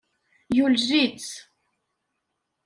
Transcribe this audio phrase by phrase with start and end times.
[0.55, 1.31] Yulel-itt.